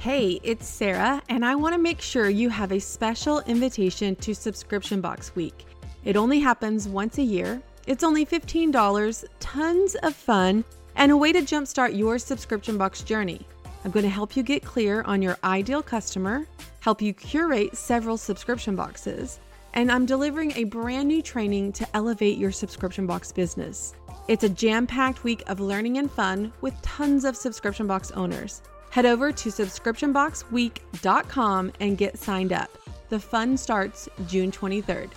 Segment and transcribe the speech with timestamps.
[0.00, 4.34] Hey, it's Sarah, and I want to make sure you have a special invitation to
[4.34, 5.66] Subscription Box Week.
[6.06, 7.60] It only happens once a year.
[7.86, 10.64] It's only $15, tons of fun,
[10.96, 13.46] and a way to jumpstart your subscription box journey.
[13.84, 16.46] I'm going to help you get clear on your ideal customer,
[16.80, 19.38] help you curate several subscription boxes,
[19.74, 23.92] and I'm delivering a brand new training to elevate your subscription box business.
[24.28, 28.62] It's a jam packed week of learning and fun with tons of subscription box owners.
[28.90, 32.76] Head over to subscriptionboxweek.com and get signed up.
[33.08, 35.08] The fun starts June 23rd.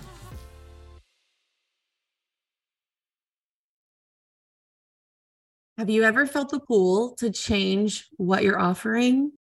[5.76, 9.32] Have you ever felt the pull to change what you're offering?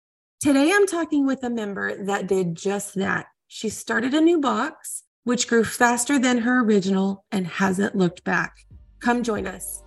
[0.41, 3.27] Today, I'm talking with a member that did just that.
[3.49, 8.55] She started a new box, which grew faster than her original and hasn't looked back.
[9.01, 9.83] Come join us.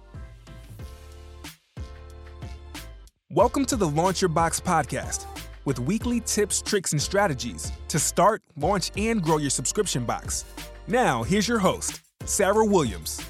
[3.36, 5.26] Welcome to the Launch Your Box podcast
[5.66, 10.46] with weekly tips, tricks, and strategies to start, launch, and grow your subscription box.
[10.88, 13.22] Now, here's your host, Sarah Williams.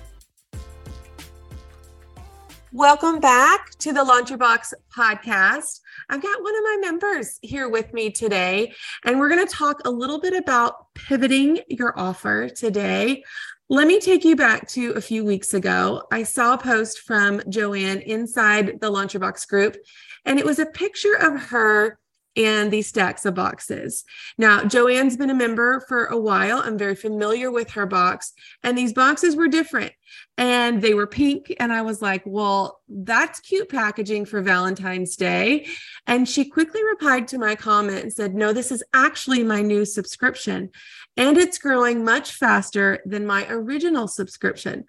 [2.72, 5.80] Welcome back to the Launch Your Box podcast.
[6.08, 8.74] I've got one of my members here with me today,
[9.06, 13.24] and we're going to talk a little bit about pivoting your offer today.
[13.68, 16.04] Let me take you back to a few weeks ago.
[16.12, 19.76] I saw a post from Joanne inside the Launch Your Box group,
[20.24, 21.98] and it was a picture of her
[22.36, 24.04] and these stacks of boxes.
[24.38, 26.60] Now, Joanne's been a member for a while.
[26.60, 28.34] I'm very familiar with her box,
[28.64, 29.94] and these boxes were different
[30.38, 31.54] and they were pink.
[31.60, 35.68] And I was like, well, that's cute packaging for Valentine's Day.
[36.08, 39.86] And she quickly replied to my comment and said, no, this is actually my new
[39.86, 40.70] subscription,
[41.18, 44.86] and it's growing much faster than my original subscription.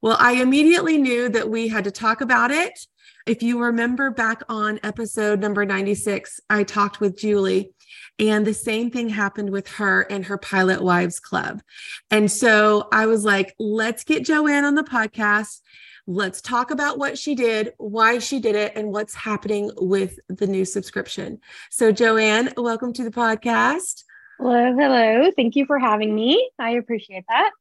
[0.00, 2.86] Well, I immediately knew that we had to talk about it
[3.26, 7.72] if you remember back on episode number 96, I talked with Julie,
[8.18, 11.62] and the same thing happened with her and her Pilot Wives Club.
[12.10, 15.60] And so I was like, let's get Joanne on the podcast.
[16.06, 20.46] Let's talk about what she did, why she did it, and what's happening with the
[20.46, 21.40] new subscription.
[21.70, 24.04] So, Joanne, welcome to the podcast.
[24.38, 25.30] Hello, hello.
[25.34, 26.50] Thank you for having me.
[26.58, 27.52] I appreciate that.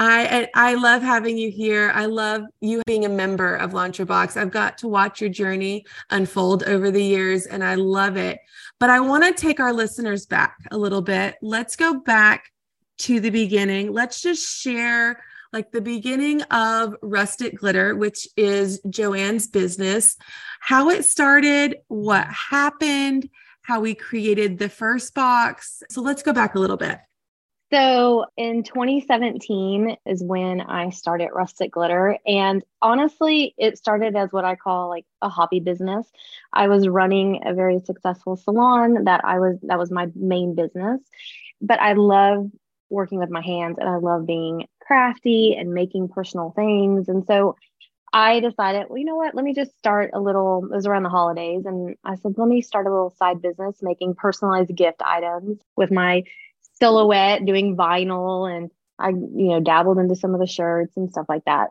[0.00, 1.90] I I love having you here.
[1.92, 4.36] I love you being a member of Launch Your Box.
[4.36, 8.38] I've got to watch your journey unfold over the years and I love it.
[8.78, 11.34] But I want to take our listeners back a little bit.
[11.42, 12.52] Let's go back
[12.98, 13.92] to the beginning.
[13.92, 15.20] Let's just share
[15.52, 20.16] like the beginning of Rustic Glitter, which is Joanne's business,
[20.60, 23.28] how it started, what happened,
[23.62, 25.82] how we created the first box.
[25.90, 27.00] So let's go back a little bit.
[27.70, 32.18] So in 2017 is when I started Rustic Glitter.
[32.26, 36.10] And honestly, it started as what I call like a hobby business.
[36.52, 41.00] I was running a very successful salon that I was, that was my main business.
[41.60, 42.50] But I love
[42.88, 47.08] working with my hands and I love being crafty and making personal things.
[47.08, 47.56] And so
[48.12, 49.34] I decided, well, you know what?
[49.34, 50.64] Let me just start a little.
[50.64, 53.82] It was around the holidays, and I said, let me start a little side business
[53.82, 56.24] making personalized gift items with my
[56.78, 61.26] silhouette, doing vinyl, and I, you know, dabbled into some of the shirts and stuff
[61.28, 61.70] like that.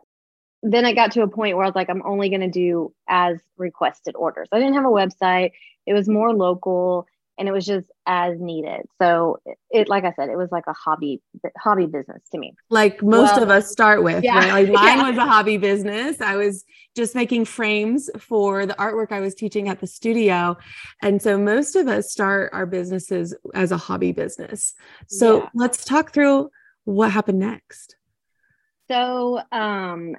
[0.62, 2.92] Then I got to a point where I was like, I'm only going to do
[3.08, 4.48] as requested orders.
[4.50, 5.52] I didn't have a website.
[5.86, 7.06] It was more local
[7.38, 8.82] and it was just as needed.
[9.00, 9.38] So
[9.70, 11.22] it, like I said, it was like a hobby
[11.56, 12.54] hobby business to me.
[12.68, 14.38] Like most well, of us start with, yeah.
[14.38, 14.52] right?
[14.52, 15.08] Like mine yeah.
[15.08, 16.20] was a hobby business.
[16.20, 16.64] I was
[16.96, 20.56] just making frames for the artwork I was teaching at the studio.
[21.00, 24.74] And so most of us start our businesses as a hobby business.
[25.06, 25.48] So yeah.
[25.54, 26.50] let's talk through
[26.84, 27.96] what happened next.
[28.90, 30.16] So um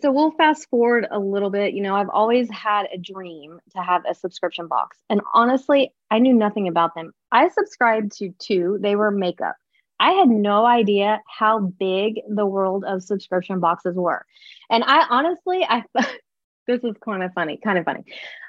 [0.00, 1.74] so we'll fast forward a little bit.
[1.74, 4.98] You know, I've always had a dream to have a subscription box.
[5.10, 7.12] And honestly, I knew nothing about them.
[7.30, 9.56] I subscribed to two, they were makeup.
[10.00, 14.24] I had no idea how big the world of subscription boxes were.
[14.70, 15.84] And I honestly, I
[16.66, 18.02] this is kind of funny, kind of funny.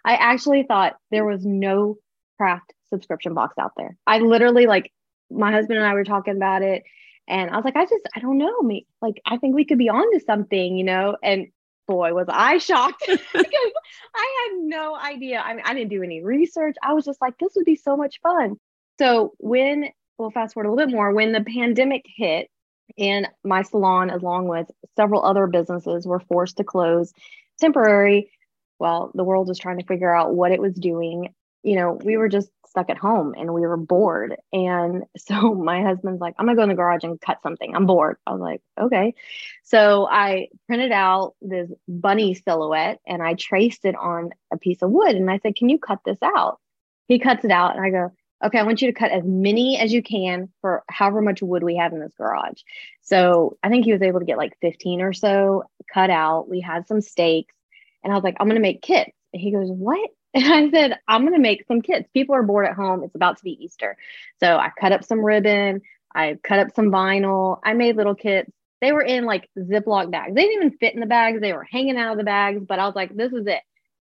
[0.06, 1.98] I actually thought there was no
[2.38, 3.98] craft subscription box out there.
[4.08, 4.92] I literally like
[5.30, 6.84] my husband and I were talking about it
[7.28, 8.62] and I was like, I just, I don't know.
[8.62, 11.18] Me, like, I think we could be onto something, you know?
[11.24, 11.48] And
[11.88, 13.72] boy, was I shocked because
[14.16, 15.40] I had no idea.
[15.40, 16.76] I mean, I didn't do any research.
[16.84, 18.58] I was just like, this would be so much fun.
[19.00, 22.50] So when, we'll fast forward a little bit more, when the pandemic hit
[22.98, 27.14] and my salon, along with several other businesses, were forced to close
[27.60, 28.32] temporary,
[28.80, 31.34] well, the world was trying to figure out what it was doing.
[31.64, 34.36] You know, we were just stuck at home and we were bored.
[34.52, 37.76] And so my husband's like, I'm gonna go in the garage and cut something.
[37.76, 38.18] I'm bored.
[38.28, 39.16] I was like, okay.
[39.64, 44.92] So I printed out this bunny silhouette and I traced it on a piece of
[44.92, 45.16] wood.
[45.16, 46.60] And I said, Can you cut this out?
[47.08, 48.12] he cuts it out and I go,
[48.44, 51.64] okay, I want you to cut as many as you can for however much wood
[51.64, 52.62] we have in this garage.
[53.02, 55.64] So I think he was able to get like 15 or so
[55.94, 56.50] cut out.
[56.50, 57.56] We had some stakes
[58.04, 59.12] and I was like, I'm going to make kits.
[59.32, 60.10] And he goes, what?
[60.36, 62.10] And I said, I'm going to make some kits.
[62.12, 63.04] People are bored at home.
[63.04, 63.98] It's about to be Easter.
[64.40, 65.82] So I cut up some ribbon.
[66.16, 67.60] I cut up some vinyl.
[67.64, 68.52] I made little kits.
[68.82, 70.34] They were in like Ziploc bags.
[70.36, 71.40] They didn't even fit in the bags.
[71.40, 73.62] They were hanging out of the bags, but I was like, this is it.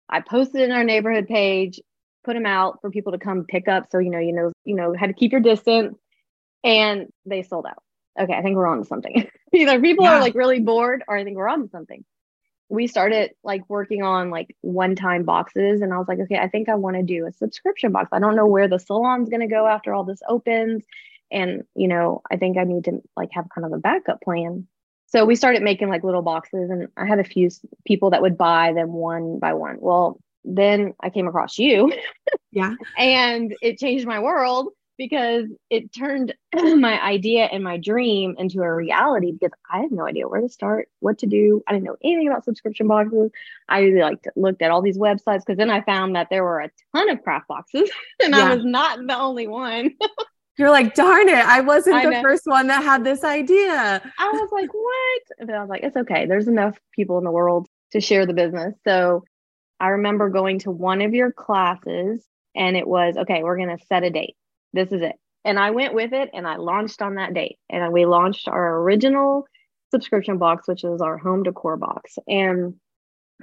[0.10, 1.80] I posted in our neighborhood page,
[2.24, 3.88] put them out for people to come pick up.
[3.90, 5.98] So, you know, you know, you know, how to keep your distance
[6.64, 7.82] and they sold out.
[8.20, 8.34] Okay.
[8.34, 9.30] I think we're on to something.
[9.54, 10.18] Either people yeah.
[10.18, 12.04] are like really bored or I think we're on to something.
[12.70, 16.50] We started like working on like one time boxes and I was like, okay, I
[16.50, 18.10] think I want to do a subscription box.
[18.12, 20.84] I don't know where the salon's going to go after all this opens.
[21.32, 24.68] And, you know, I think I need to like have kind of a backup plan.
[25.08, 27.50] So we started making like little boxes and I had a few
[27.86, 29.78] people that would buy them one by one.
[29.80, 31.94] Well, then I came across you.
[32.52, 32.76] Yeah.
[32.98, 38.74] and it changed my world because it turned my idea and my dream into a
[38.74, 41.64] reality because I had no idea where to start, what to do.
[41.68, 43.32] I didn't know anything about subscription boxes.
[43.70, 46.62] I really like looked at all these websites because then I found that there were
[46.62, 47.90] a ton of craft boxes
[48.24, 48.46] and yeah.
[48.46, 49.94] I was not the only one.
[50.58, 52.22] You're like, darn it, I wasn't I the know.
[52.24, 54.02] first one that had this idea.
[54.18, 55.48] I was like, what?
[55.48, 56.26] But I was like, it's okay.
[56.26, 58.74] There's enough people in the world to share the business.
[58.84, 59.24] So
[59.80, 63.86] I remember going to one of your classes and it was, okay, we're going to
[63.86, 64.36] set a date.
[64.78, 65.16] This is it.
[65.44, 67.58] And I went with it and I launched on that date.
[67.70, 69.48] And we launched our original
[69.92, 72.18] subscription box, which was our home decor box.
[72.28, 72.76] And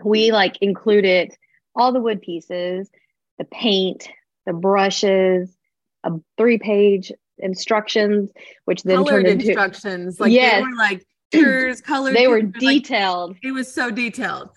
[0.05, 1.33] we like included
[1.75, 2.89] all the wood pieces,
[3.39, 4.09] the paint,
[4.47, 5.57] the brushes,
[6.05, 8.31] a three page instructions,
[8.65, 10.21] which then Colored turned into instructions.
[10.21, 10.57] Like yes.
[10.57, 12.15] they were like pictures, colored.
[12.15, 13.31] They were detailed.
[13.33, 14.51] Like, it was so detailed.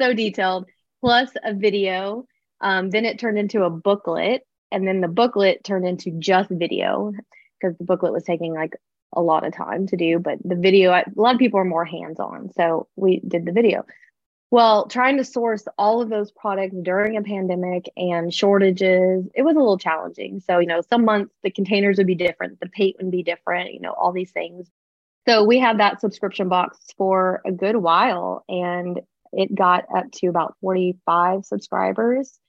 [0.00, 0.66] So detailed.
[1.00, 2.26] Plus a video.
[2.60, 4.42] Um, then it turned into a booklet.
[4.74, 7.12] And then the booklet turned into just video
[7.60, 8.74] because the booklet was taking like
[9.12, 10.18] a lot of time to do.
[10.18, 12.50] But the video, a lot of people are more hands on.
[12.56, 13.86] So we did the video.
[14.50, 19.54] Well, trying to source all of those products during a pandemic and shortages, it was
[19.54, 20.40] a little challenging.
[20.40, 23.74] So, you know, some months the containers would be different, the paint would be different,
[23.74, 24.68] you know, all these things.
[25.28, 29.00] So we had that subscription box for a good while and
[29.32, 32.40] it got up to about 45 subscribers.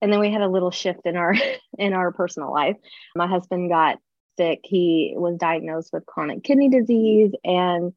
[0.00, 1.34] And then we had a little shift in our
[1.78, 2.76] in our personal life.
[3.16, 3.98] My husband got
[4.36, 4.60] sick.
[4.64, 7.92] He was diagnosed with chronic kidney disease and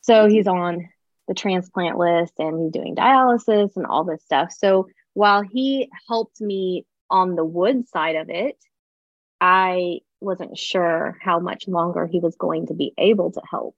[0.00, 0.88] so he's on
[1.26, 4.52] the transplant list and he's doing dialysis and all this stuff.
[4.56, 8.56] So while he helped me on the wood side of it,
[9.40, 13.76] I wasn't sure how much longer he was going to be able to help.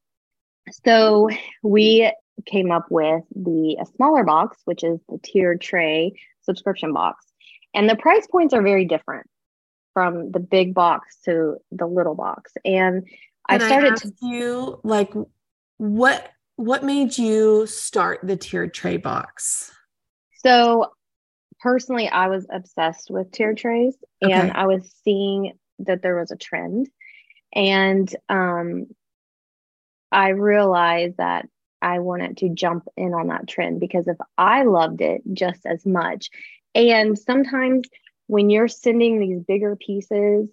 [0.85, 1.29] So
[1.63, 2.13] we
[2.47, 6.13] came up with the a smaller box, which is the tiered tray
[6.43, 7.27] subscription box.
[7.75, 9.27] And the price points are very different
[9.95, 12.53] from the big box to the little box.
[12.65, 13.07] And
[13.49, 15.13] Can I started I to you like
[15.79, 19.73] what what made you start the tiered tray box?
[20.45, 20.93] So
[21.61, 24.33] personally, I was obsessed with tiered trays okay.
[24.33, 26.89] and I was seeing that there was a trend.
[27.55, 28.87] And um,
[30.13, 31.49] I realized that
[31.83, 35.87] I wanted to jump in on that trend because if I loved it just as
[35.87, 36.31] much,
[36.75, 37.89] and sometimes
[38.27, 40.49] when you're sending these bigger pieces,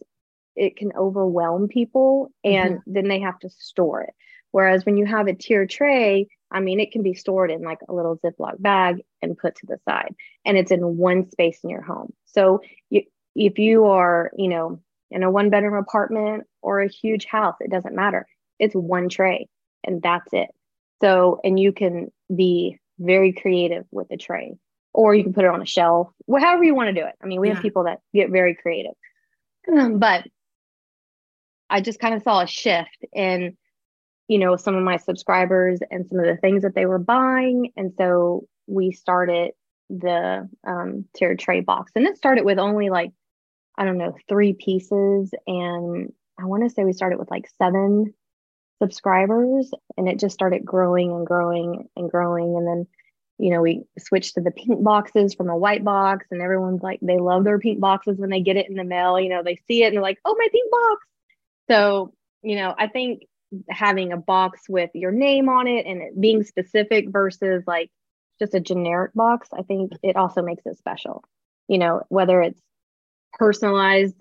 [0.55, 2.93] it can overwhelm people and mm-hmm.
[2.93, 4.13] then they have to store it.
[4.51, 7.79] Whereas when you have a tier tray, I mean, it can be stored in like
[7.87, 11.69] a little Ziploc bag and put to the side, and it's in one space in
[11.69, 12.13] your home.
[12.25, 13.03] So you,
[13.35, 14.79] if you are, you know,
[15.11, 18.25] in a one bedroom apartment or a huge house, it doesn't matter.
[18.57, 19.49] It's one tray
[19.83, 20.49] and that's it.
[21.01, 24.57] So, and you can be very creative with the tray,
[24.93, 27.15] or you can put it on a shelf, however you want to do it.
[27.21, 27.55] I mean, we yeah.
[27.55, 28.93] have people that get very creative,
[29.67, 30.23] but
[31.69, 33.57] I just kind of saw a shift in
[34.27, 37.71] you know, some of my subscribers and some of the things that they were buying.
[37.75, 39.51] And so we started
[39.89, 41.93] the um, tiered tray box.
[41.95, 43.11] And it started with only like,
[43.77, 45.31] I don't know, three pieces.
[45.47, 48.13] And I want to say we started with like seven
[48.81, 52.55] subscribers and it just started growing and growing and growing.
[52.57, 52.87] And then,
[53.39, 56.99] you know, we switched to the pink boxes from a white box and everyone's like,
[57.01, 59.19] they love their pink boxes when they get it in the mail.
[59.19, 61.05] You know, they see it and they're like, oh, my pink box.
[61.69, 63.23] So, you know, I think
[63.69, 67.91] having a box with your name on it and it being specific versus like
[68.39, 71.23] just a generic box, I think it also makes it special.
[71.67, 72.61] You know, whether it's
[73.33, 74.15] personalized,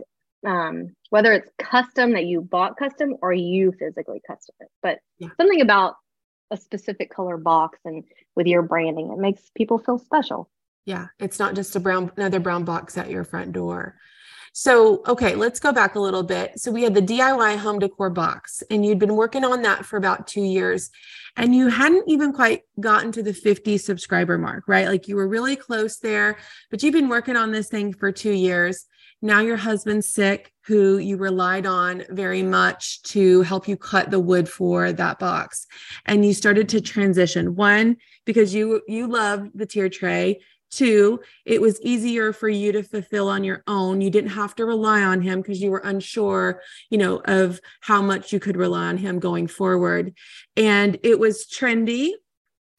[0.46, 5.28] um, whether it's custom that you bought custom or you physically custom it, but yeah.
[5.38, 5.94] something about
[6.50, 10.48] a specific color box and with your branding, it makes people feel special.
[10.84, 13.96] Yeah, it's not just a brown another brown box at your front door.
[14.52, 16.58] So, okay, let's go back a little bit.
[16.58, 19.96] So, we had the DIY home decor box, and you'd been working on that for
[19.96, 20.90] about two years,
[21.36, 24.88] and you hadn't even quite gotten to the 50 subscriber mark, right?
[24.88, 26.38] Like you were really close there,
[26.70, 28.86] but you've been working on this thing for two years.
[29.22, 34.20] Now, your husband's sick, who you relied on very much to help you cut the
[34.20, 35.66] wood for that box.
[36.04, 37.54] And you started to transition.
[37.54, 42.82] One, because you you love the tier tray Two, it was easier for you to
[42.82, 44.00] fulfill on your own.
[44.00, 48.02] You didn't have to rely on him because you were unsure, you know, of how
[48.02, 50.14] much you could rely on him going forward.
[50.56, 52.10] And it was trendy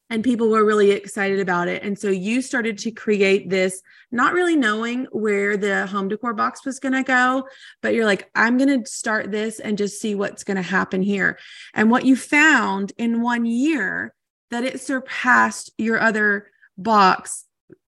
[0.09, 1.83] and people were really excited about it.
[1.83, 6.65] And so you started to create this, not really knowing where the home decor box
[6.65, 7.47] was going to go,
[7.81, 11.01] but you're like, I'm going to start this and just see what's going to happen
[11.01, 11.37] here.
[11.73, 14.13] And what you found in one year
[14.49, 17.45] that it surpassed your other box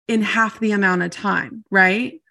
[0.07, 2.21] in half the amount of time, right?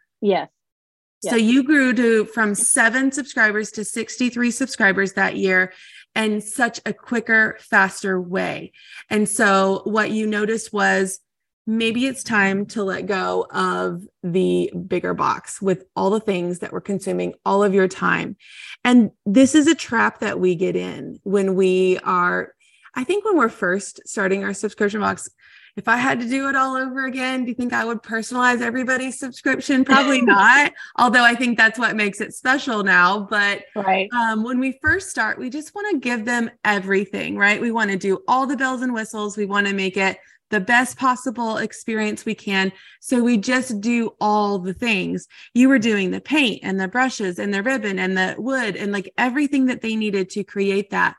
[1.22, 1.30] Yes.
[1.30, 5.72] So you grew to from seven subscribers to 63 subscribers that year
[6.14, 8.72] in such a quicker, faster way.
[9.08, 11.20] And so what you noticed was
[11.66, 16.72] maybe it's time to let go of the bigger box with all the things that
[16.72, 18.36] were consuming all of your time.
[18.84, 22.52] And this is a trap that we get in when we are,
[22.94, 25.28] I think, when we're first starting our subscription box
[25.76, 28.60] if I had to do it all over again, do you think I would personalize
[28.60, 29.84] everybody's subscription?
[29.84, 30.72] Probably not.
[30.96, 33.20] Although I think that's what makes it special now.
[33.20, 34.08] But right.
[34.12, 37.60] um, when we first start, we just want to give them everything, right?
[37.60, 39.36] We want to do all the bells and whistles.
[39.36, 40.18] We want to make it
[40.50, 42.70] the best possible experience we can.
[43.00, 45.26] So we just do all the things.
[45.54, 48.92] You were doing the paint and the brushes and the ribbon and the wood and
[48.92, 51.16] like everything that they needed to create that.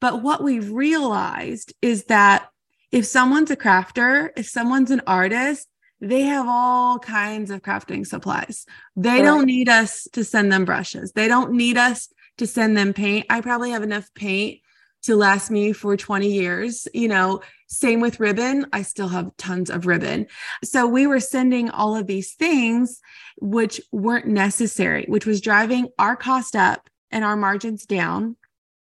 [0.00, 2.48] But what we've realized is that
[2.92, 5.68] if someone's a crafter, if someone's an artist,
[6.00, 8.64] they have all kinds of crafting supplies.
[8.96, 9.22] They right.
[9.22, 11.12] don't need us to send them brushes.
[11.12, 13.26] They don't need us to send them paint.
[13.28, 14.60] I probably have enough paint
[15.02, 16.88] to last me for 20 years.
[16.94, 18.66] You know, same with ribbon.
[18.72, 20.26] I still have tons of ribbon.
[20.64, 23.00] So we were sending all of these things
[23.38, 28.36] which weren't necessary, which was driving our cost up and our margins down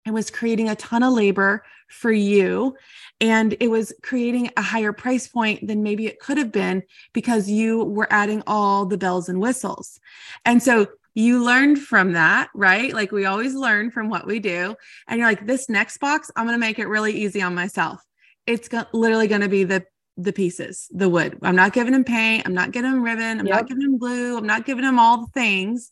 [0.06, 2.76] and was creating a ton of labor for you
[3.20, 7.50] and it was creating a higher price point than maybe it could have been because
[7.50, 10.00] you were adding all the bells and whistles.
[10.46, 12.94] And so you learned from that, right?
[12.94, 14.76] Like we always learn from what we do.
[15.08, 18.04] And you're like, this next box, I'm going to make it really easy on myself.
[18.46, 19.86] It's go- literally going to be the
[20.20, 21.38] the pieces, the wood.
[21.44, 22.48] I'm not giving them paint.
[22.48, 23.40] I'm not giving them ribbon.
[23.40, 23.56] I'm yep.
[23.56, 24.36] not giving them glue.
[24.36, 25.92] I'm not giving them all the things.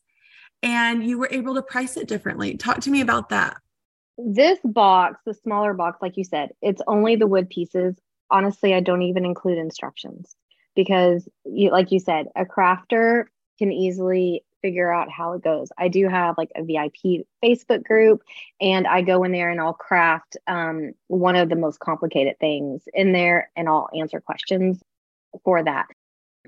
[0.64, 2.58] And you were able to price it differently.
[2.58, 3.58] Talk to me about that
[4.18, 7.96] this box, the smaller box, like you said, it's only the wood pieces.
[8.32, 10.36] Honestly, I don't even include instructions
[10.76, 13.26] because, you, like you said, a crafter
[13.60, 15.70] can easily figure out how it goes.
[15.78, 18.24] I do have like a VIP Facebook group,
[18.60, 22.82] and I go in there and I'll craft um, one of the most complicated things
[22.94, 24.82] in there, and I'll answer questions
[25.44, 25.86] for that.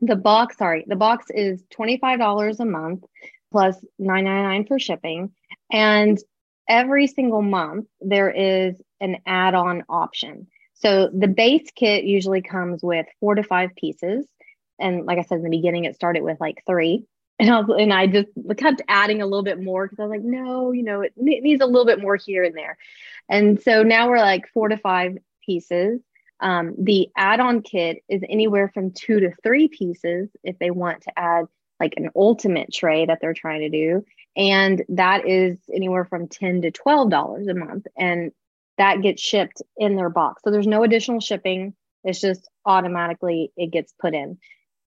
[0.02, 3.04] The box, sorry, the box is $25 a month
[3.52, 5.32] plus $9.99 for shipping.
[5.72, 6.18] And
[6.68, 10.48] every single month there is an add-on option.
[10.76, 14.26] So the base kit usually comes with four to five pieces.
[14.80, 17.06] And like I said in the beginning, it started with like three.
[17.40, 20.10] And I, was, and I just kept adding a little bit more because I was
[20.10, 22.80] like, no, you know, it needs a little bit more here and there.
[23.30, 26.02] And so now we're like four to five pieces.
[26.40, 31.12] Um, the add-on kit is anywhere from two to three pieces if they want to
[31.16, 31.46] add
[31.80, 34.04] like an ultimate tray that they're trying to do
[34.38, 38.32] and that is anywhere from 10 to 12 dollars a month and
[38.77, 40.44] that gets shipped in their box.
[40.44, 41.74] So there's no additional shipping.
[42.03, 44.38] It's just automatically it gets put in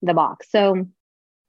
[0.01, 0.47] the box.
[0.51, 0.87] So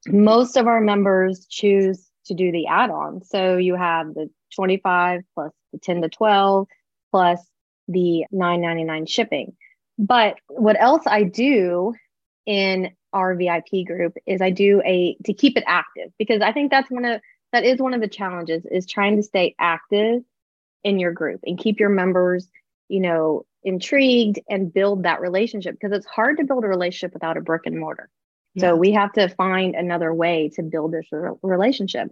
[0.07, 3.23] most of our members choose to do the add-on.
[3.23, 6.67] So you have the 25 plus the 10 to 12
[7.11, 7.39] plus
[7.87, 9.53] the 9.99 shipping.
[9.99, 11.93] But what else i do
[12.47, 16.71] in our vip group is i do a to keep it active because i think
[16.71, 20.23] that's one of that is one of the challenges is trying to stay active
[20.83, 22.47] in your group and keep your members
[22.89, 27.37] you know intrigued and build that relationship because it's hard to build a relationship without
[27.37, 28.09] a brick and mortar.
[28.55, 28.61] Yeah.
[28.61, 31.05] so we have to find another way to build this
[31.41, 32.11] relationship.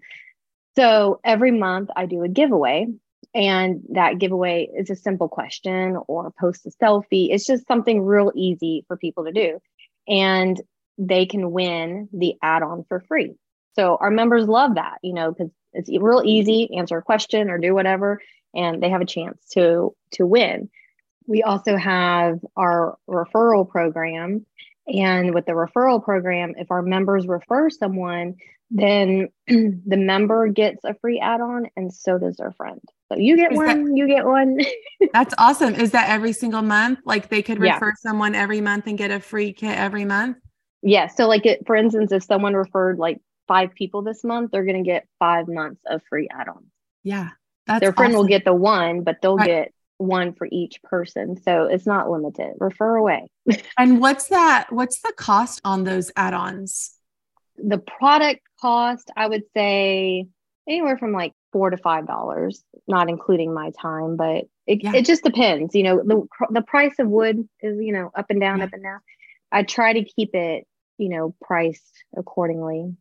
[0.75, 2.87] So every month i do a giveaway
[3.33, 7.29] and that giveaway is a simple question or post a selfie.
[7.31, 9.59] It's just something real easy for people to do
[10.07, 10.59] and
[10.97, 13.35] they can win the add-on for free
[13.73, 17.57] so our members love that, you know, because it's real easy, answer a question or
[17.57, 18.21] do whatever,
[18.55, 20.69] and they have a chance to to win.
[21.27, 24.45] We also have our referral program,
[24.87, 28.35] And with the referral program, if our members refer someone,
[28.71, 32.81] then the member gets a free add on and so does their friend.
[33.11, 34.59] So you get Is one, that, you get one.
[35.13, 35.75] that's awesome.
[35.75, 36.99] Is that every single month?
[37.05, 37.93] Like they could refer yeah.
[37.99, 40.37] someone every month and get a free kit every month?
[40.81, 41.07] Yeah.
[41.07, 44.81] So, like, it, for instance, if someone referred like five people this month, they're going
[44.81, 46.71] to get five months of free add ons.
[47.03, 47.31] Yeah.
[47.67, 48.21] That's Their friend awesome.
[48.23, 49.47] will get the one, but they'll right.
[49.47, 51.35] get one for each person.
[51.43, 52.53] So it's not limited.
[52.59, 53.27] Refer away.
[53.77, 54.67] and what's that?
[54.71, 56.93] What's the cost on those add ons?
[57.57, 60.27] The product cost, I would say
[60.67, 64.93] anywhere from like four to five dollars, not including my time, but it, yeah.
[64.95, 65.75] it just depends.
[65.75, 68.65] You know, the the price of wood is you know up and down, yeah.
[68.65, 68.99] up and down.
[69.51, 70.65] I try to keep it
[70.97, 72.95] you know priced accordingly.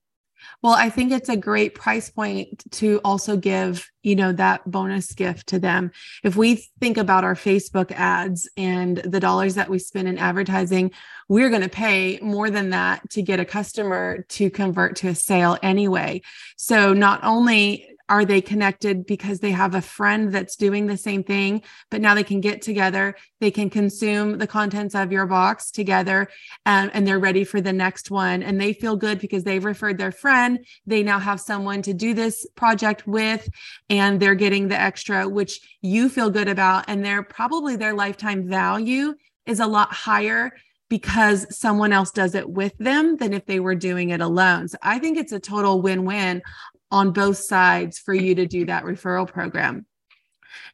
[0.63, 5.13] Well, I think it's a great price point to also give, you know, that bonus
[5.13, 5.93] gift to them.
[6.25, 10.93] If we think about our Facebook ads and the dollars that we spend in advertising,
[11.29, 15.15] we're going to pay more than that to get a customer to convert to a
[15.15, 16.23] sale anyway.
[16.57, 21.23] So not only are they connected because they have a friend that's doing the same
[21.23, 25.71] thing, but now they can get together, they can consume the contents of your box
[25.71, 26.29] together,
[26.67, 28.43] um, and they're ready for the next one.
[28.43, 30.65] And they feel good because they've referred their friend.
[30.87, 33.49] They now have someone to do this project with,
[33.91, 36.85] and they're getting the extra, which you feel good about.
[36.89, 39.15] And they're probably their lifetime value
[39.47, 40.53] is a lot higher
[40.89, 44.69] because someone else does it with them than if they were doing it alone.
[44.69, 46.43] So I think it's a total win win
[46.91, 49.87] on both sides for you to do that referral program.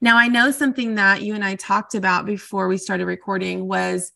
[0.00, 4.12] Now, I know something that you and I talked about before we started recording was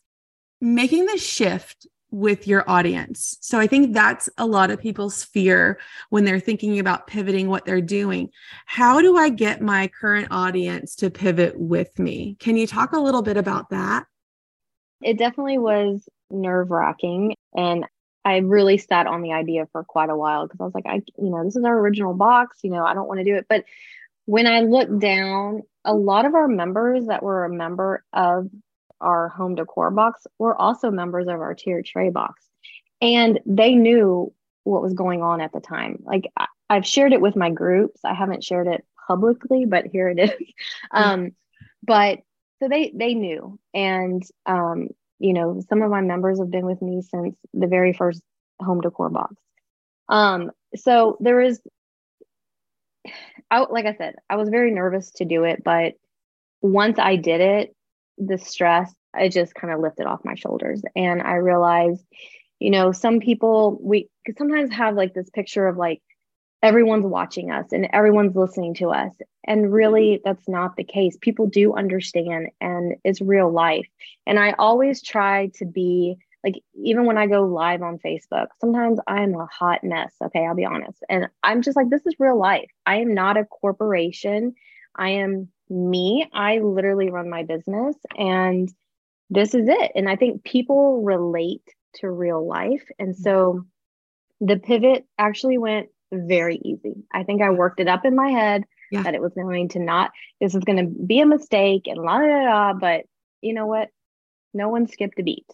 [0.61, 3.37] making the shift with your audience.
[3.41, 5.79] So I think that's a lot of people's fear
[6.09, 8.29] when they're thinking about pivoting what they're doing.
[8.65, 12.35] How do I get my current audience to pivot with me?
[12.39, 14.05] Can you talk a little bit about that?
[15.01, 17.35] It definitely was nerve wracking.
[17.55, 17.85] And
[18.29, 21.01] I really sat on the idea for quite a while because I was like, I,
[21.17, 23.47] you know, this is our original box, you know, I don't want to do it.
[23.49, 23.65] But
[24.25, 28.47] when I looked down, a lot of our members that were a member of
[29.01, 32.45] our home decor box were also members of our tiered tray box.
[33.01, 34.31] And they knew
[34.63, 36.03] what was going on at the time.
[36.03, 38.01] Like I, have shared it with my groups.
[38.05, 40.53] I haven't shared it publicly, but here it is.
[40.91, 41.31] um,
[41.81, 42.19] but
[42.61, 43.57] so they they knew.
[43.73, 47.93] And um, you know, some of my members have been with me since the very
[47.93, 48.21] first
[48.61, 49.35] home decor box.
[50.07, 51.61] Um, so there is,
[53.51, 55.93] I, like I said, I was very nervous to do it, but
[56.61, 57.75] once I did it,
[58.17, 60.81] the stress, it just kind of lifted off my shoulders.
[60.95, 62.03] And I realized,
[62.59, 66.01] you know, some people, we sometimes have like this picture of like,
[66.61, 69.11] everyone's watching us and everyone's listening to us.
[69.45, 70.21] And really, mm-hmm.
[70.25, 71.17] that's not the case.
[71.19, 73.87] People do understand, and it's real life.
[74.27, 78.99] And I always try to be like, even when I go live on Facebook, sometimes
[79.07, 80.13] I'm a hot mess.
[80.23, 81.03] Okay, I'll be honest.
[81.09, 82.69] And I'm just like, this is real life.
[82.85, 84.53] I am not a corporation.
[84.95, 86.29] I am me.
[86.33, 88.71] I literally run my business, and
[89.29, 89.91] this is it.
[89.95, 91.63] And I think people relate
[91.95, 92.83] to real life.
[92.99, 94.45] And so mm-hmm.
[94.45, 96.95] the pivot actually went very easy.
[97.13, 99.03] I think I worked it up in my head yeah.
[99.03, 102.17] that it was going to not, this is going to be a mistake and la
[102.17, 102.73] la la.
[102.73, 103.05] But
[103.41, 103.89] you know what?
[104.53, 105.45] No one skipped a beat.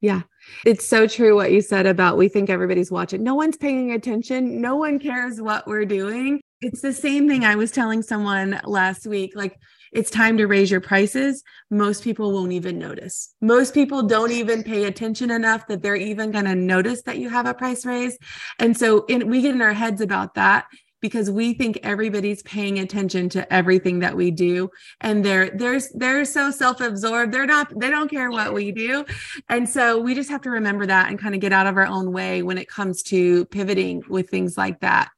[0.00, 0.22] Yeah.
[0.66, 3.22] It's so true what you said about we think everybody's watching.
[3.22, 4.60] No one's paying attention.
[4.60, 6.40] No one cares what we're doing.
[6.60, 9.32] It's the same thing I was telling someone last week.
[9.34, 9.58] Like,
[9.94, 13.34] it's time to raise your prices, most people won't even notice.
[13.40, 17.30] Most people don't even pay attention enough that they're even going to notice that you
[17.30, 18.18] have a price raise.
[18.58, 20.66] And so in, we get in our heads about that
[21.00, 24.70] because we think everybody's paying attention to everything that we do
[25.02, 29.04] and they're they're they're so self-absorbed they're not they don't care what we do
[29.50, 31.84] and so we just have to remember that and kind of get out of our
[31.86, 35.10] own way when it comes to pivoting with things like that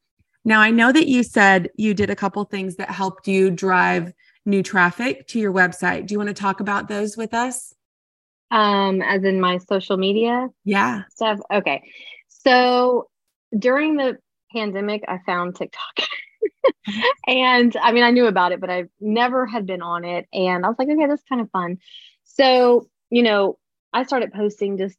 [0.44, 4.12] now i know that you said you did a couple things that helped you drive
[4.46, 6.06] new traffic to your website.
[6.06, 7.74] Do you want to talk about those with us?
[8.50, 11.40] Um, as in my social media yeah stuff.
[11.52, 11.82] Okay.
[12.28, 13.08] So
[13.56, 14.18] during the
[14.52, 16.08] pandemic, I found TikTok.
[17.26, 20.26] and I mean, I knew about it, but I never had been on it.
[20.32, 21.78] And I was like, okay, that's kind of fun.
[22.24, 23.58] So, you know,
[23.92, 24.96] I started posting just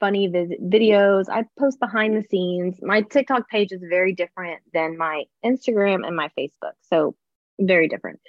[0.00, 1.26] funny vid- videos.
[1.28, 2.76] I post behind the scenes.
[2.80, 6.72] My TikTok page is very different than my Instagram and my Facebook.
[6.88, 7.14] So
[7.60, 8.20] very different.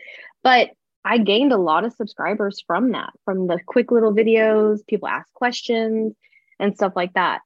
[0.43, 0.71] But
[1.03, 5.31] I gained a lot of subscribers from that, from the quick little videos, people ask
[5.33, 6.13] questions
[6.59, 7.41] and stuff like that.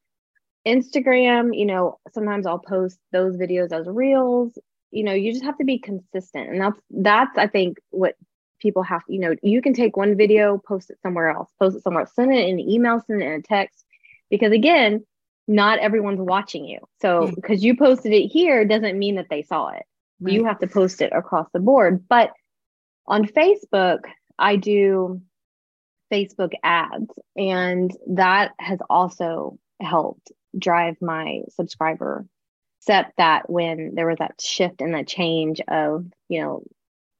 [0.67, 4.57] Instagram, you know, sometimes I'll post those videos as reels.
[4.91, 6.49] You know, you just have to be consistent.
[6.49, 8.15] And that's that's I think what
[8.59, 11.83] people have, you know, you can take one video, post it somewhere else, post it
[11.83, 13.85] somewhere else, send it in an email, send it in a text.
[14.29, 15.05] because again,
[15.47, 16.79] not everyone's watching you.
[17.01, 17.35] So hmm.
[17.35, 19.83] because you posted it here doesn't mean that they saw it.
[20.25, 20.33] Right.
[20.33, 22.05] You have to post it across the board.
[22.07, 22.31] But
[23.07, 23.99] on Facebook,
[24.37, 25.21] I do
[26.11, 32.25] Facebook ads, and that has also helped drive my subscriber.
[32.81, 36.63] Except that when there was that shift and that change of, you know,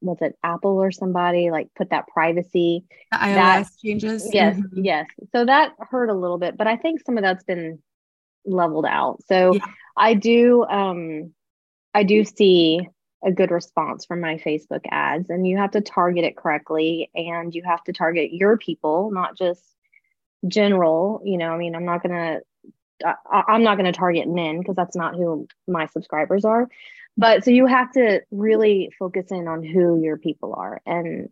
[0.00, 4.30] was it Apple or somebody like put that privacy the iOS that, changes?
[4.32, 4.84] Yes, mm-hmm.
[4.84, 5.06] yes.
[5.34, 7.82] So that hurt a little bit, but I think some of that's been
[8.44, 9.22] leveled out.
[9.26, 9.66] So yeah.
[9.96, 11.32] I do um
[11.94, 12.88] I do see
[13.26, 17.52] a good response from my Facebook ads and you have to target it correctly and
[17.54, 19.62] you have to target your people, not just
[20.46, 22.40] general, you know, I mean, I'm not going to
[23.30, 26.68] I'm not going to target men because that's not who my subscribers are.
[27.18, 31.28] But so you have to really focus in on who your people are and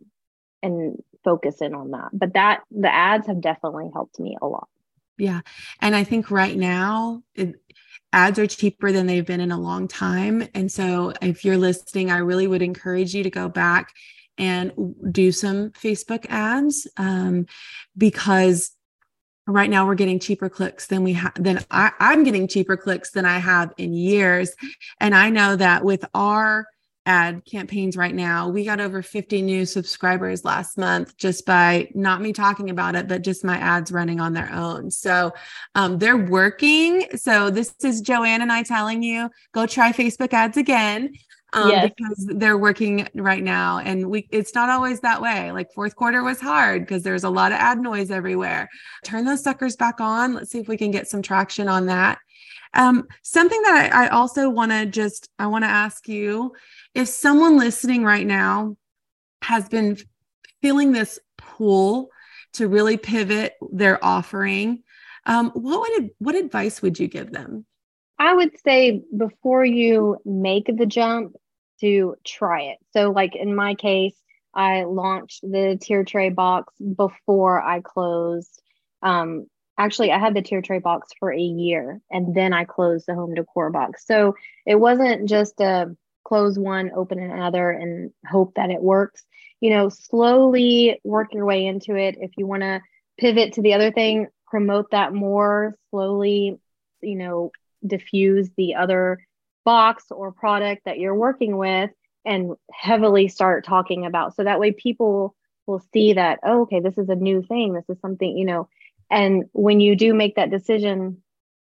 [0.61, 2.09] and focus in on that.
[2.13, 4.67] But that the ads have definitely helped me a lot.
[5.17, 5.41] Yeah.
[5.81, 7.23] And I think right now
[8.15, 10.47] ads are cheaper than they've been in a long time.
[10.55, 13.91] And so if you're listening, I really would encourage you to go back
[14.37, 14.71] and
[15.11, 17.45] do some Facebook ads um,
[17.97, 18.71] because
[19.47, 23.11] right now we're getting cheaper clicks than we have than I, i'm getting cheaper clicks
[23.11, 24.55] than i have in years
[24.99, 26.65] and i know that with our
[27.05, 28.49] ad campaigns right now.
[28.49, 33.07] We got over 50 new subscribers last month just by not me talking about it
[33.07, 34.91] but just my ads running on their own.
[34.91, 35.33] So
[35.75, 37.07] um, they're working.
[37.15, 41.13] So this is joanne and i telling you go try facebook ads again
[41.55, 41.89] um, yes.
[41.89, 43.79] because they're working right now.
[43.79, 45.51] And we it's not always that way.
[45.51, 48.69] Like fourth quarter was hard because there's a lot of ad noise everywhere.
[49.03, 50.33] Turn those suckers back on.
[50.33, 52.19] Let's see if we can get some traction on that.
[52.73, 56.51] Um, something that I, I also want to just i want to ask you
[56.95, 58.75] if someone listening right now
[59.43, 59.97] has been
[60.61, 62.09] feeling this pull
[62.53, 64.81] to really pivot their offering
[65.27, 67.65] um, what would what advice would you give them
[68.17, 71.35] I would say before you make the jump,
[71.81, 72.77] to try it.
[72.91, 74.15] So, like in my case,
[74.53, 78.61] I launched the tier tray box before I closed.
[79.01, 83.05] Um, actually, I had the tier tray box for a year and then I closed
[83.07, 84.05] the home decor box.
[84.05, 89.23] So, it wasn't just a close one, open another, and hope that it works.
[89.61, 92.17] You know, slowly work your way into it.
[92.19, 92.81] If you want to
[93.17, 95.75] pivot to the other thing, promote that more.
[95.91, 96.59] Slowly,
[97.01, 97.51] you know,
[97.85, 99.25] diffuse the other
[99.63, 101.91] box or product that you're working with
[102.25, 104.35] and heavily start talking about.
[104.35, 105.35] So that way people
[105.67, 107.73] will see that oh, okay this is a new thing.
[107.73, 108.67] This is something you know
[109.09, 111.21] and when you do make that decision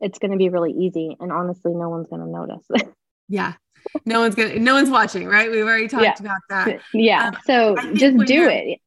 [0.01, 2.67] it's going to be really easy and honestly no one's going to notice.
[3.29, 3.55] Yeah
[4.05, 6.15] no one's gonna no one's watching right we've already talked yeah.
[6.21, 8.81] about that yeah um, so just do it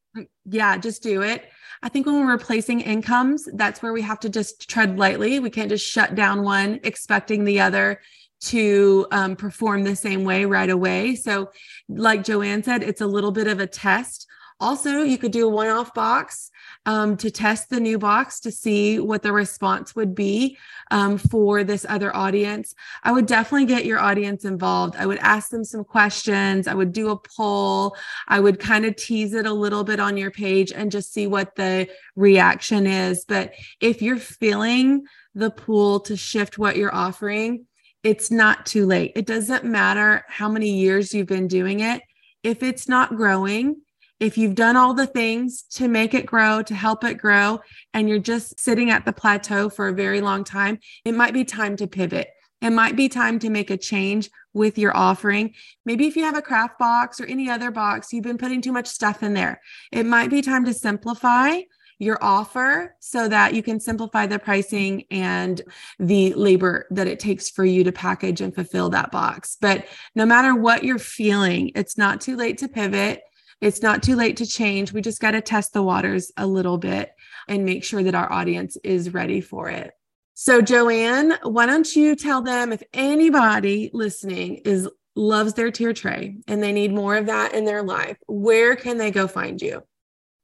[0.46, 1.50] yeah just do it
[1.82, 5.40] I think when we're replacing incomes, that's where we have to just tread lightly.
[5.40, 8.02] We can't just shut down one, expecting the other
[8.42, 11.16] to um, perform the same way right away.
[11.16, 11.52] So,
[11.88, 14.28] like Joanne said, it's a little bit of a test.
[14.60, 16.52] Also, you could do a one off box
[16.86, 20.58] um, to test the new box to see what the response would be
[20.92, 22.74] um, for this other audience.
[23.04, 24.96] I would definitely get your audience involved.
[24.96, 26.68] I would ask them some questions.
[26.68, 27.96] I would do a poll.
[28.28, 31.28] I would kind of tease it a little bit on your page and just see
[31.28, 33.26] what the reaction is.
[33.26, 35.04] But if you're feeling
[35.36, 37.65] the pool to shift what you're offering,
[38.04, 39.12] it's not too late.
[39.15, 42.02] It doesn't matter how many years you've been doing it.
[42.44, 43.82] If it's not growing,
[44.19, 47.62] if you've done all the things to make it grow, to help it grow,
[47.93, 51.45] and you're just sitting at the plateau for a very long time, it might be
[51.45, 52.29] time to pivot.
[52.62, 55.53] It might be time to make a change with your offering.
[55.86, 58.73] Maybe if you have a craft box or any other box, you've been putting too
[58.73, 59.62] much stuff in there.
[59.91, 61.62] It might be time to simplify
[61.99, 65.62] your offer so that you can simplify the pricing and
[65.99, 69.58] the labor that it takes for you to package and fulfill that box.
[69.60, 73.21] But no matter what you're feeling, it's not too late to pivot.
[73.62, 74.93] It's not too late to change.
[74.93, 77.12] We just got to test the waters a little bit
[77.48, 79.91] and make sure that our audience is ready for it.
[80.34, 86.38] So, Joanne, why don't you tell them if anybody listening is loves their tier tray
[86.48, 89.84] and they need more of that in their life, where can they go find you?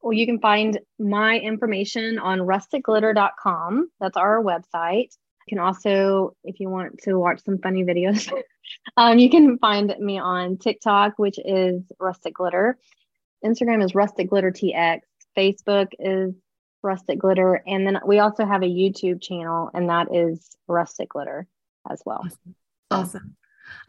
[0.01, 3.89] Well, you can find my information on rusticglitter.com.
[3.99, 5.15] That's our website.
[5.47, 8.31] You can also, if you want to watch some funny videos,
[8.97, 12.77] um, you can find me on TikTok, which is Rustic Glitter.
[13.43, 15.01] Instagram is Rustic Glitter TX.
[15.37, 16.33] Facebook is
[16.85, 17.61] Rustic Glitter.
[17.67, 21.47] And then we also have a YouTube channel, and that is Rustic Glitter
[21.89, 22.25] as well.
[22.91, 23.35] Awesome.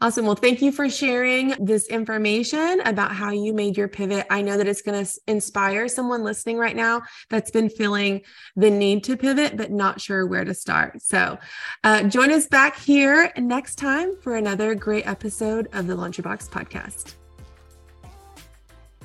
[0.01, 0.25] awesome.
[0.25, 4.25] Well, thank you for sharing this information about how you made your pivot.
[4.29, 8.23] I know that it's going to inspire someone listening right now that's been feeling
[8.55, 11.01] the need to pivot, but not sure where to start.
[11.01, 11.37] So,
[11.83, 16.23] uh, join us back here next time for another great episode of the Launch Your
[16.23, 17.13] Box podcast.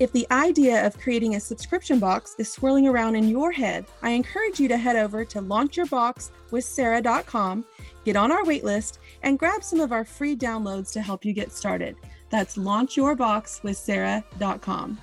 [0.02, 4.10] If the idea of creating a subscription box is swirling around in your head, I
[4.10, 7.64] encourage you to head over to launchyourboxwithsarah.com,
[8.04, 11.52] get on our waitlist, and grab some of our free downloads to help you get
[11.52, 11.94] started.
[12.30, 14.98] That's launchyourboxwithsarah.com.